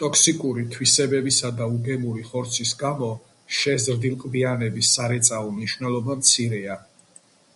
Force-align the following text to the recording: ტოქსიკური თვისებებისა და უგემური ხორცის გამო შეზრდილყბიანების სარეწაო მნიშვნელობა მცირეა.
ტოქსიკური 0.00 0.62
თვისებებისა 0.74 1.48
და 1.60 1.66
უგემური 1.78 2.22
ხორცის 2.28 2.74
გამო 2.82 3.08
შეზრდილყბიანების 3.62 4.94
სარეწაო 4.98 5.50
მნიშვნელობა 5.58 6.16
მცირეა. 6.22 6.78